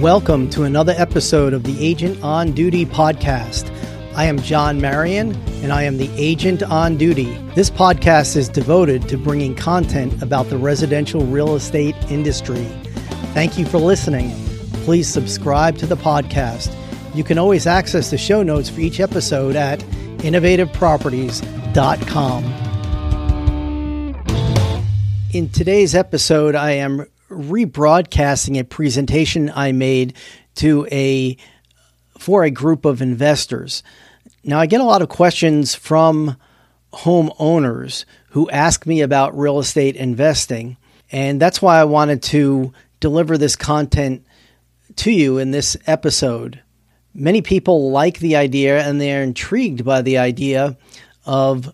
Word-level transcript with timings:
Welcome 0.00 0.48
to 0.50 0.62
another 0.62 0.94
episode 0.96 1.52
of 1.52 1.64
the 1.64 1.76
Agent 1.78 2.24
on 2.24 2.52
Duty 2.52 2.86
podcast. 2.86 3.70
I 4.16 4.24
am 4.24 4.38
John 4.38 4.80
Marion, 4.80 5.36
and 5.62 5.74
I 5.74 5.82
am 5.82 5.98
the 5.98 6.08
Agent 6.16 6.62
on 6.62 6.96
Duty. 6.96 7.36
This 7.54 7.68
podcast 7.68 8.34
is 8.34 8.48
devoted 8.48 9.06
to 9.10 9.18
bringing 9.18 9.54
content 9.54 10.22
about 10.22 10.48
the 10.48 10.56
residential 10.56 11.26
real 11.26 11.54
estate 11.54 11.94
industry. 12.10 12.64
Thank 13.34 13.58
you 13.58 13.66
for 13.66 13.76
listening. 13.76 14.30
Please 14.84 15.06
subscribe 15.06 15.76
to 15.76 15.86
the 15.86 15.98
podcast. 15.98 16.74
You 17.14 17.22
can 17.22 17.36
always 17.36 17.66
access 17.66 18.10
the 18.10 18.16
show 18.16 18.42
notes 18.42 18.70
for 18.70 18.80
each 18.80 19.00
episode 19.00 19.54
at 19.54 19.80
innovativeproperties.com. 20.20 22.44
In 25.34 25.50
today's 25.50 25.94
episode, 25.94 26.54
I 26.54 26.70
am 26.70 27.04
rebroadcasting 27.30 28.58
a 28.58 28.64
presentation 28.64 29.50
I 29.54 29.72
made 29.72 30.14
to 30.56 30.86
a 30.90 31.36
for 32.18 32.44
a 32.44 32.50
group 32.50 32.84
of 32.84 33.00
investors. 33.00 33.82
Now 34.44 34.58
I 34.58 34.66
get 34.66 34.80
a 34.80 34.84
lot 34.84 35.02
of 35.02 35.08
questions 35.08 35.74
from 35.74 36.36
homeowners 36.92 38.04
who 38.30 38.50
ask 38.50 38.84
me 38.86 39.00
about 39.00 39.38
real 39.38 39.58
estate 39.58 39.96
investing, 39.96 40.76
and 41.10 41.40
that's 41.40 41.62
why 41.62 41.80
I 41.80 41.84
wanted 41.84 42.22
to 42.24 42.72
deliver 42.98 43.38
this 43.38 43.56
content 43.56 44.26
to 44.96 45.10
you 45.10 45.38
in 45.38 45.50
this 45.50 45.76
episode. 45.86 46.60
Many 47.14 47.42
people 47.42 47.90
like 47.90 48.18
the 48.18 48.36
idea 48.36 48.82
and 48.82 49.00
they're 49.00 49.22
intrigued 49.22 49.84
by 49.84 50.02
the 50.02 50.18
idea 50.18 50.76
of 51.24 51.72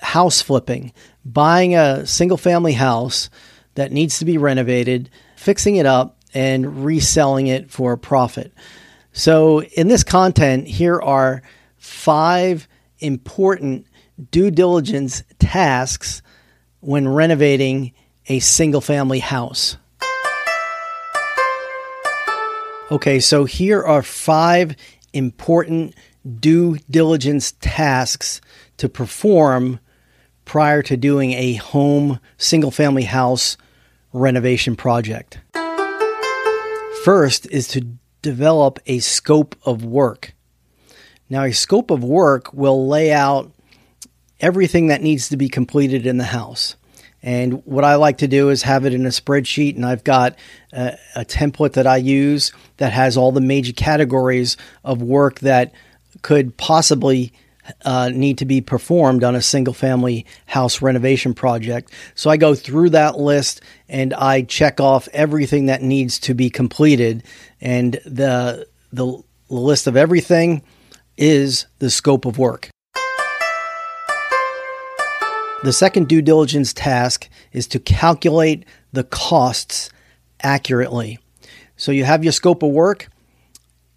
house 0.00 0.42
flipping, 0.42 0.92
buying 1.24 1.74
a 1.74 2.06
single 2.06 2.36
family 2.36 2.72
house 2.72 3.30
that 3.74 3.92
needs 3.92 4.18
to 4.18 4.24
be 4.24 4.38
renovated, 4.38 5.10
fixing 5.36 5.76
it 5.76 5.86
up, 5.86 6.18
and 6.32 6.84
reselling 6.84 7.46
it 7.46 7.70
for 7.70 7.92
a 7.92 7.98
profit. 7.98 8.52
So, 9.12 9.62
in 9.62 9.88
this 9.88 10.02
content, 10.02 10.66
here 10.66 11.00
are 11.00 11.42
five 11.76 12.66
important 12.98 13.86
due 14.30 14.50
diligence 14.50 15.22
tasks 15.38 16.22
when 16.80 17.08
renovating 17.08 17.92
a 18.28 18.40
single 18.40 18.80
family 18.80 19.20
house. 19.20 19.76
Okay, 22.90 23.18
so 23.18 23.44
here 23.44 23.82
are 23.82 24.02
five 24.02 24.76
important 25.12 25.94
due 26.40 26.76
diligence 26.90 27.52
tasks 27.60 28.40
to 28.76 28.88
perform 28.88 29.80
prior 30.44 30.82
to 30.82 30.96
doing 30.96 31.32
a 31.32 31.54
home 31.54 32.18
single 32.36 32.70
family 32.70 33.04
house 33.04 33.56
renovation 34.14 34.76
project. 34.76 35.40
First 37.04 37.46
is 37.50 37.68
to 37.68 37.86
develop 38.22 38.78
a 38.86 39.00
scope 39.00 39.54
of 39.66 39.84
work. 39.84 40.32
Now, 41.28 41.42
a 41.42 41.52
scope 41.52 41.90
of 41.90 42.02
work 42.02 42.54
will 42.54 42.88
lay 42.88 43.12
out 43.12 43.52
everything 44.40 44.86
that 44.86 45.02
needs 45.02 45.28
to 45.28 45.36
be 45.36 45.48
completed 45.48 46.06
in 46.06 46.16
the 46.16 46.24
house. 46.24 46.76
And 47.22 47.64
what 47.64 47.84
I 47.84 47.96
like 47.96 48.18
to 48.18 48.28
do 48.28 48.50
is 48.50 48.62
have 48.62 48.84
it 48.84 48.94
in 48.94 49.06
a 49.06 49.10
spreadsheet, 49.10 49.76
and 49.76 49.84
I've 49.84 50.04
got 50.04 50.36
a, 50.72 50.96
a, 51.16 51.24
template 51.24 51.72
that 51.72 51.86
I 51.86 51.96
use 51.96 52.52
that 52.76 52.92
has 52.92 53.16
all 53.16 53.32
the 53.32 53.40
major 53.40 53.72
categories 53.72 54.58
of 54.84 55.00
work 55.00 55.40
that 55.40 55.72
could 56.20 56.56
possibly 56.58 57.32
uh, 57.84 58.10
need 58.10 58.38
to 58.38 58.44
be 58.44 58.60
performed 58.60 59.24
on 59.24 59.34
a 59.34 59.42
single 59.42 59.74
family 59.74 60.26
house 60.46 60.82
renovation 60.82 61.34
project. 61.34 61.90
So 62.14 62.30
I 62.30 62.36
go 62.36 62.54
through 62.54 62.90
that 62.90 63.18
list 63.18 63.60
and 63.88 64.12
I 64.14 64.42
check 64.42 64.80
off 64.80 65.08
everything 65.12 65.66
that 65.66 65.82
needs 65.82 66.18
to 66.20 66.34
be 66.34 66.50
completed. 66.50 67.22
And 67.60 67.94
the, 68.04 68.66
the 68.92 69.22
list 69.48 69.86
of 69.86 69.96
everything 69.96 70.62
is 71.16 71.66
the 71.78 71.90
scope 71.90 72.24
of 72.24 72.38
work. 72.38 72.70
The 75.62 75.72
second 75.72 76.08
due 76.08 76.20
diligence 76.20 76.74
task 76.74 77.28
is 77.52 77.66
to 77.68 77.78
calculate 77.78 78.66
the 78.92 79.04
costs 79.04 79.88
accurately. 80.42 81.18
So 81.76 81.90
you 81.90 82.04
have 82.04 82.22
your 82.22 82.32
scope 82.32 82.62
of 82.62 82.70
work 82.70 83.08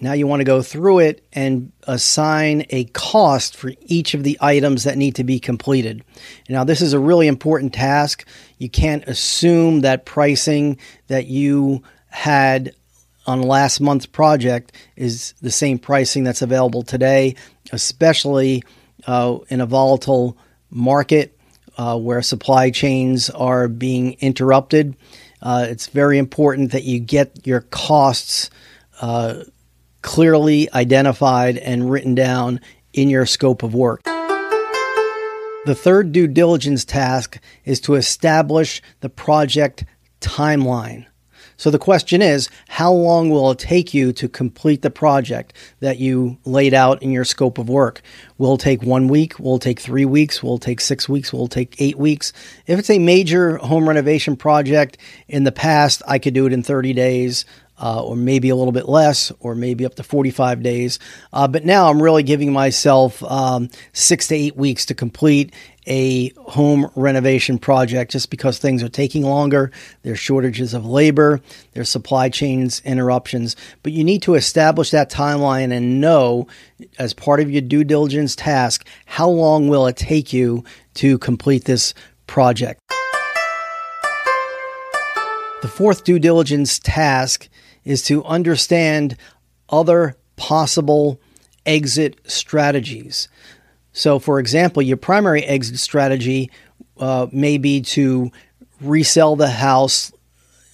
now 0.00 0.12
you 0.12 0.26
want 0.26 0.40
to 0.40 0.44
go 0.44 0.62
through 0.62 1.00
it 1.00 1.26
and 1.32 1.72
assign 1.84 2.66
a 2.70 2.84
cost 2.84 3.56
for 3.56 3.72
each 3.82 4.14
of 4.14 4.22
the 4.22 4.38
items 4.40 4.84
that 4.84 4.96
need 4.96 5.16
to 5.16 5.24
be 5.24 5.40
completed. 5.40 6.04
Now, 6.48 6.64
this 6.64 6.80
is 6.80 6.92
a 6.92 6.98
really 6.98 7.26
important 7.26 7.74
task. 7.74 8.26
You 8.58 8.68
can't 8.68 9.04
assume 9.08 9.80
that 9.80 10.04
pricing 10.04 10.78
that 11.08 11.26
you 11.26 11.82
had 12.08 12.74
on 13.26 13.42
last 13.42 13.80
month's 13.80 14.06
project 14.06 14.72
is 14.96 15.34
the 15.42 15.50
same 15.50 15.78
pricing 15.78 16.24
that's 16.24 16.42
available 16.42 16.82
today, 16.82 17.34
especially 17.72 18.62
uh, 19.06 19.38
in 19.48 19.60
a 19.60 19.66
volatile 19.66 20.36
market 20.70 21.38
uh, 21.76 21.98
where 21.98 22.22
supply 22.22 22.70
chains 22.70 23.30
are 23.30 23.68
being 23.68 24.14
interrupted. 24.20 24.96
Uh, 25.42 25.66
it's 25.68 25.88
very 25.88 26.18
important 26.18 26.72
that 26.72 26.84
you 26.84 26.98
get 26.98 27.46
your 27.46 27.60
costs 27.60 28.50
uh, 29.00 29.44
clearly 30.02 30.68
identified 30.72 31.58
and 31.58 31.90
written 31.90 32.14
down 32.14 32.60
in 32.92 33.10
your 33.10 33.26
scope 33.26 33.62
of 33.62 33.74
work. 33.74 34.02
The 35.64 35.74
third 35.74 36.12
due 36.12 36.26
diligence 36.26 36.84
task 36.84 37.38
is 37.64 37.80
to 37.80 37.94
establish 37.94 38.80
the 39.00 39.10
project 39.10 39.84
timeline. 40.20 41.06
So 41.58 41.70
the 41.72 41.78
question 41.78 42.22
is, 42.22 42.48
how 42.68 42.92
long 42.92 43.30
will 43.30 43.50
it 43.50 43.58
take 43.58 43.92
you 43.92 44.12
to 44.12 44.28
complete 44.28 44.82
the 44.82 44.92
project 44.92 45.52
that 45.80 45.98
you 45.98 46.38
laid 46.44 46.72
out 46.72 47.02
in 47.02 47.10
your 47.10 47.24
scope 47.24 47.58
of 47.58 47.68
work? 47.68 48.00
Will 48.38 48.54
it 48.54 48.60
take 48.60 48.84
one 48.84 49.08
week? 49.08 49.40
Will 49.40 49.56
it 49.56 49.62
take 49.62 49.80
three 49.80 50.04
weeks? 50.04 50.40
Will 50.40 50.54
it 50.54 50.62
take 50.62 50.80
six 50.80 51.08
weeks? 51.08 51.32
Will 51.32 51.46
it 51.46 51.50
take 51.50 51.74
eight 51.80 51.98
weeks? 51.98 52.32
If 52.68 52.78
it's 52.78 52.90
a 52.90 53.00
major 53.00 53.56
home 53.56 53.88
renovation 53.88 54.36
project, 54.36 54.98
in 55.26 55.42
the 55.42 55.50
past, 55.50 56.00
I 56.06 56.20
could 56.20 56.32
do 56.32 56.46
it 56.46 56.52
in 56.52 56.62
30 56.62 56.92
days 56.92 57.44
uh, 57.80 58.02
or 58.02 58.16
maybe 58.16 58.48
a 58.48 58.56
little 58.56 58.72
bit 58.72 58.88
less, 58.88 59.32
or 59.40 59.54
maybe 59.54 59.84
up 59.84 59.94
to 59.96 60.02
45 60.02 60.62
days. 60.62 60.98
Uh, 61.32 61.48
but 61.48 61.64
now 61.64 61.88
I'm 61.88 62.02
really 62.02 62.22
giving 62.22 62.52
myself 62.52 63.22
um, 63.24 63.70
six 63.92 64.28
to 64.28 64.34
eight 64.34 64.56
weeks 64.56 64.86
to 64.86 64.94
complete 64.94 65.52
a 65.86 66.28
home 66.36 66.90
renovation 66.94 67.58
project 67.58 68.12
just 68.12 68.30
because 68.30 68.58
things 68.58 68.82
are 68.82 68.90
taking 68.90 69.22
longer. 69.22 69.72
There's 70.02 70.18
shortages 70.18 70.74
of 70.74 70.84
labor, 70.84 71.40
there's 71.72 71.88
supply 71.88 72.28
chains 72.28 72.82
interruptions. 72.84 73.56
But 73.82 73.92
you 73.92 74.04
need 74.04 74.22
to 74.22 74.34
establish 74.34 74.90
that 74.90 75.10
timeline 75.10 75.72
and 75.72 76.00
know, 76.00 76.46
as 76.98 77.14
part 77.14 77.40
of 77.40 77.50
your 77.50 77.62
due 77.62 77.84
diligence 77.84 78.36
task, 78.36 78.86
how 79.06 79.28
long 79.28 79.68
will 79.68 79.86
it 79.86 79.96
take 79.96 80.32
you 80.32 80.62
to 80.94 81.16
complete 81.18 81.64
this 81.64 81.94
project. 82.26 82.80
The 85.62 85.68
fourth 85.68 86.04
due 86.04 86.20
diligence 86.20 86.78
task 86.78 87.48
is 87.88 88.02
to 88.02 88.22
understand 88.24 89.16
other 89.70 90.14
possible 90.36 91.18
exit 91.64 92.20
strategies. 92.30 93.28
So, 93.92 94.18
for 94.18 94.38
example, 94.38 94.82
your 94.82 94.98
primary 94.98 95.42
exit 95.42 95.78
strategy 95.78 96.50
uh, 96.98 97.28
may 97.32 97.56
be 97.56 97.80
to 97.80 98.30
resell 98.82 99.36
the 99.36 99.48
house 99.48 100.12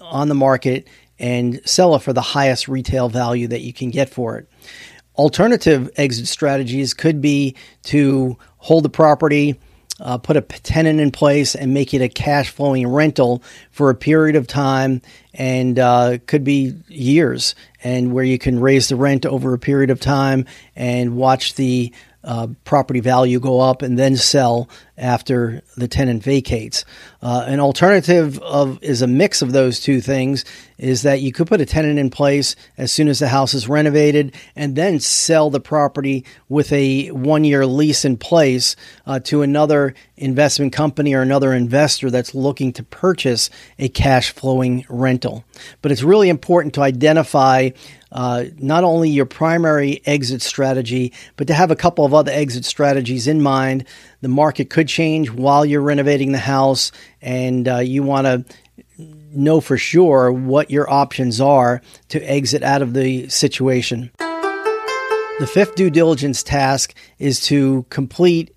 on 0.00 0.28
the 0.28 0.34
market 0.34 0.88
and 1.18 1.60
sell 1.66 1.94
it 1.94 2.02
for 2.02 2.14
the 2.14 2.22
highest 2.22 2.66
retail 2.66 3.10
value 3.10 3.46
that 3.48 3.60
you 3.60 3.74
can 3.74 3.90
get 3.90 4.08
for 4.08 4.38
it. 4.38 4.48
Alternative 5.14 5.90
exit 5.96 6.26
strategies 6.26 6.94
could 6.94 7.20
be 7.20 7.54
to 7.84 8.38
hold 8.56 8.84
the 8.84 8.88
property 8.88 9.60
uh, 10.02 10.18
put 10.18 10.36
a 10.36 10.42
tenant 10.42 11.00
in 11.00 11.10
place 11.10 11.54
and 11.54 11.72
make 11.72 11.94
it 11.94 12.02
a 12.02 12.08
cash 12.08 12.50
flowing 12.50 12.86
rental 12.86 13.42
for 13.70 13.88
a 13.88 13.94
period 13.94 14.36
of 14.36 14.46
time 14.46 15.00
and 15.32 15.78
uh, 15.78 16.18
could 16.26 16.44
be 16.44 16.74
years 16.88 17.54
and 17.82 18.12
where 18.12 18.24
you 18.24 18.38
can 18.38 18.60
raise 18.60 18.88
the 18.88 18.96
rent 18.96 19.24
over 19.24 19.54
a 19.54 19.58
period 19.58 19.90
of 19.90 20.00
time 20.00 20.44
and 20.76 21.16
watch 21.16 21.54
the 21.54 21.92
uh, 22.24 22.48
property 22.64 23.00
value 23.00 23.40
go 23.40 23.60
up 23.60 23.82
and 23.82 23.98
then 23.98 24.16
sell 24.16 24.68
after 24.98 25.62
the 25.76 25.88
tenant 25.88 26.22
vacates. 26.22 26.84
Uh, 27.22 27.44
an 27.46 27.60
alternative 27.60 28.38
of 28.40 28.82
is 28.82 29.00
a 29.00 29.06
mix 29.06 29.40
of 29.40 29.52
those 29.52 29.80
two 29.80 30.00
things 30.00 30.44
is 30.76 31.02
that 31.02 31.20
you 31.20 31.32
could 31.32 31.46
put 31.46 31.60
a 31.60 31.66
tenant 31.66 31.98
in 31.98 32.10
place 32.10 32.56
as 32.76 32.92
soon 32.92 33.08
as 33.08 33.20
the 33.20 33.28
house 33.28 33.54
is 33.54 33.68
renovated 33.68 34.34
and 34.56 34.74
then 34.76 34.98
sell 34.98 35.48
the 35.48 35.60
property 35.60 36.24
with 36.48 36.72
a 36.72 37.08
one 37.12 37.44
year 37.44 37.64
lease 37.64 38.04
in 38.04 38.16
place 38.16 38.76
uh, 39.06 39.18
to 39.20 39.42
another 39.42 39.94
investment 40.16 40.72
company 40.72 41.14
or 41.14 41.22
another 41.22 41.54
investor 41.54 42.10
that's 42.10 42.34
looking 42.34 42.72
to 42.72 42.82
purchase 42.82 43.48
a 43.78 43.88
cash 43.88 44.30
flowing 44.32 44.84
rental. 44.88 45.44
But 45.80 45.92
it's 45.92 46.02
really 46.02 46.28
important 46.28 46.74
to 46.74 46.82
identify 46.82 47.70
uh, 48.12 48.44
not 48.58 48.84
only 48.84 49.08
your 49.08 49.24
primary 49.24 50.02
exit 50.04 50.42
strategy, 50.42 51.12
but 51.36 51.46
to 51.46 51.54
have 51.54 51.70
a 51.70 51.76
couple 51.76 52.04
of 52.04 52.12
other 52.12 52.30
exit 52.30 52.64
strategies 52.64 53.26
in 53.26 53.40
mind. 53.40 53.86
The 54.22 54.28
market 54.28 54.70
could 54.70 54.88
change 54.88 55.30
while 55.30 55.64
you're 55.64 55.82
renovating 55.82 56.32
the 56.32 56.38
house, 56.38 56.92
and 57.20 57.68
uh, 57.68 57.78
you 57.78 58.02
want 58.02 58.26
to 58.26 58.44
know 59.34 59.60
for 59.60 59.76
sure 59.76 60.32
what 60.32 60.70
your 60.70 60.88
options 60.88 61.40
are 61.40 61.82
to 62.08 62.20
exit 62.20 62.62
out 62.62 62.82
of 62.82 62.94
the 62.94 63.28
situation. 63.28 64.10
The 64.18 65.48
fifth 65.52 65.74
due 65.74 65.90
diligence 65.90 66.42
task 66.42 66.94
is 67.18 67.40
to 67.46 67.84
complete 67.90 68.54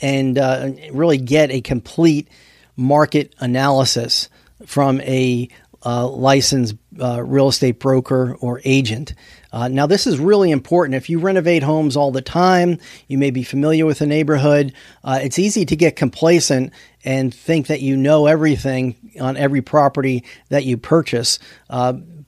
and 0.00 0.38
uh, 0.38 0.70
really 0.92 1.18
get 1.18 1.50
a 1.50 1.60
complete 1.60 2.28
market 2.76 3.34
analysis 3.38 4.28
from 4.66 5.00
a 5.02 5.48
uh, 5.84 6.08
licensed 6.08 6.76
uh, 7.00 7.22
real 7.22 7.48
estate 7.48 7.78
broker 7.78 8.36
or 8.40 8.60
agent. 8.64 9.14
Uh, 9.52 9.68
now, 9.68 9.86
this 9.86 10.06
is 10.06 10.18
really 10.18 10.50
important. 10.50 10.96
If 10.96 11.08
you 11.08 11.18
renovate 11.20 11.62
homes 11.62 11.96
all 11.96 12.10
the 12.10 12.22
time, 12.22 12.78
you 13.06 13.18
may 13.18 13.30
be 13.30 13.44
familiar 13.44 13.86
with 13.86 14.00
the 14.00 14.06
neighborhood. 14.06 14.72
Uh, 15.04 15.20
it's 15.22 15.38
easy 15.38 15.64
to 15.66 15.76
get 15.76 15.94
complacent 15.94 16.72
and 17.04 17.32
think 17.32 17.68
that 17.68 17.80
you 17.80 17.96
know 17.96 18.26
everything 18.26 18.96
on 19.20 19.36
every 19.36 19.62
property 19.62 20.24
that 20.48 20.64
you 20.64 20.76
purchase. 20.76 21.38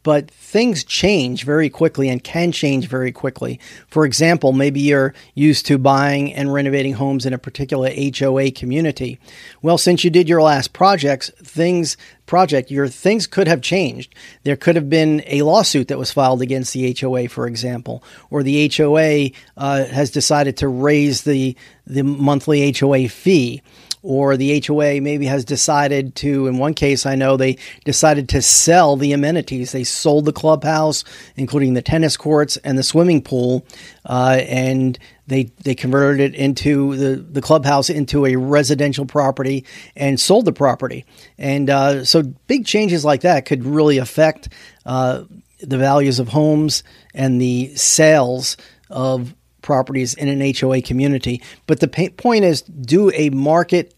But 0.06 0.30
things 0.30 0.84
change 0.84 1.42
very 1.42 1.68
quickly 1.68 2.08
and 2.08 2.22
can 2.22 2.52
change 2.52 2.86
very 2.86 3.10
quickly. 3.10 3.58
For 3.88 4.06
example, 4.06 4.52
maybe 4.52 4.78
you're 4.78 5.14
used 5.34 5.66
to 5.66 5.78
buying 5.78 6.32
and 6.32 6.54
renovating 6.54 6.92
homes 6.92 7.26
in 7.26 7.32
a 7.32 7.38
particular 7.38 7.90
HOA 7.90 8.52
community. 8.52 9.18
Well, 9.62 9.78
since 9.78 10.04
you 10.04 10.10
did 10.10 10.28
your 10.28 10.42
last 10.42 10.72
projects, 10.72 11.32
things 11.42 11.96
project, 12.26 12.70
your 12.70 12.86
things 12.86 13.26
could 13.26 13.48
have 13.48 13.60
changed. 13.62 14.14
There 14.44 14.54
could 14.54 14.76
have 14.76 14.88
been 14.88 15.24
a 15.26 15.42
lawsuit 15.42 15.88
that 15.88 15.98
was 15.98 16.12
filed 16.12 16.40
against 16.40 16.72
the 16.72 16.96
HOA, 17.00 17.28
for 17.28 17.48
example, 17.48 18.04
or 18.30 18.44
the 18.44 18.70
HOA 18.76 19.30
uh, 19.56 19.86
has 19.86 20.12
decided 20.12 20.56
to 20.58 20.68
raise 20.68 21.22
the 21.22 21.56
the 21.84 22.04
monthly 22.04 22.72
HOA 22.72 23.08
fee 23.08 23.60
or 24.06 24.36
the 24.36 24.62
HOA 24.64 25.00
maybe 25.00 25.26
has 25.26 25.44
decided 25.44 26.14
to, 26.14 26.46
in 26.46 26.58
one 26.58 26.74
case, 26.74 27.04
I 27.04 27.16
know 27.16 27.36
they 27.36 27.58
decided 27.84 28.28
to 28.30 28.40
sell 28.40 28.96
the 28.96 29.12
amenities. 29.12 29.72
They 29.72 29.82
sold 29.82 30.26
the 30.26 30.32
clubhouse, 30.32 31.02
including 31.34 31.74
the 31.74 31.82
tennis 31.82 32.16
courts 32.16 32.56
and 32.58 32.78
the 32.78 32.84
swimming 32.84 33.20
pool, 33.20 33.66
uh, 34.04 34.40
and 34.46 34.96
they 35.26 35.50
they 35.64 35.74
converted 35.74 36.20
it 36.20 36.38
into 36.38 36.94
the, 36.94 37.16
the 37.16 37.42
clubhouse 37.42 37.90
into 37.90 38.26
a 38.26 38.36
residential 38.36 39.06
property 39.06 39.64
and 39.96 40.20
sold 40.20 40.44
the 40.44 40.52
property. 40.52 41.04
And 41.36 41.68
uh, 41.68 42.04
so 42.04 42.22
big 42.22 42.64
changes 42.64 43.04
like 43.04 43.22
that 43.22 43.44
could 43.44 43.64
really 43.64 43.98
affect 43.98 44.48
uh, 44.84 45.24
the 45.60 45.78
values 45.78 46.20
of 46.20 46.28
homes 46.28 46.84
and 47.12 47.40
the 47.40 47.74
sales 47.74 48.56
of 48.88 49.34
properties 49.62 50.14
in 50.14 50.28
an 50.28 50.54
HOA 50.54 50.80
community. 50.80 51.42
But 51.66 51.80
the 51.80 51.88
point 52.16 52.44
is, 52.44 52.62
do 52.62 53.10
a 53.12 53.30
market 53.30 53.95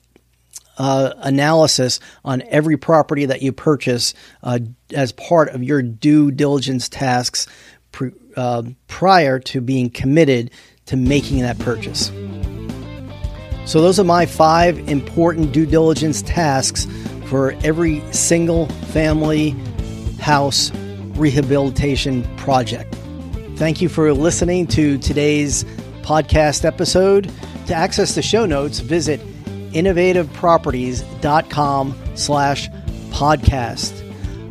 uh, 0.78 1.12
analysis 1.18 2.00
on 2.24 2.42
every 2.48 2.76
property 2.76 3.26
that 3.26 3.42
you 3.42 3.52
purchase 3.52 4.14
uh, 4.42 4.58
as 4.94 5.12
part 5.12 5.50
of 5.50 5.62
your 5.62 5.82
due 5.82 6.30
diligence 6.30 6.88
tasks 6.88 7.46
uh, 8.36 8.62
prior 8.86 9.38
to 9.40 9.60
being 9.60 9.90
committed 9.90 10.50
to 10.86 10.96
making 10.96 11.40
that 11.40 11.58
purchase. 11.58 12.10
So, 13.66 13.82
those 13.82 14.00
are 14.00 14.04
my 14.04 14.24
five 14.24 14.88
important 14.88 15.52
due 15.52 15.66
diligence 15.66 16.22
tasks 16.22 16.86
for 17.26 17.52
every 17.62 18.00
single 18.12 18.66
family 18.92 19.50
house 20.20 20.72
rehabilitation 21.16 22.22
project. 22.36 22.94
Thank 23.56 23.82
you 23.82 23.88
for 23.88 24.12
listening 24.14 24.68
to 24.68 24.98
today's 24.98 25.64
podcast 26.02 26.64
episode. 26.64 27.30
To 27.66 27.74
access 27.74 28.14
the 28.14 28.22
show 28.22 28.46
notes, 28.46 28.78
visit 28.78 29.20
innovativeproperties.com 29.72 31.94
slash 32.14 32.68
podcast. 33.10 34.04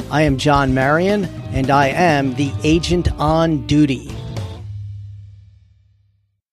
I 0.10 0.24
am 0.24 0.38
John 0.38 0.74
Marion, 0.74 1.26
and 1.52 1.70
I 1.70 1.88
am 1.88 2.34
the 2.36 2.54
agent 2.64 3.12
on 3.20 3.68
duty. 3.68 4.10